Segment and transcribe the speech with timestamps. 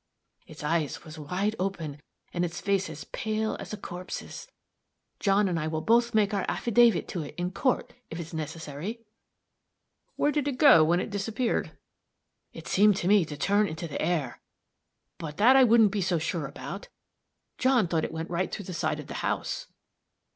[0.47, 2.01] It's eyes was wide open,
[2.33, 4.47] and it's face as pale as a corpse's.
[5.19, 9.05] John and I will both make our affydavit to it, in court, if it's necessary."
[10.15, 11.77] "Where did it go to when it disappeared?"
[12.51, 14.41] "It seemed to me to turn into the air;
[15.19, 16.87] but that I wouldn't be so sure about.
[17.59, 19.67] John thought it went right through the side of the house."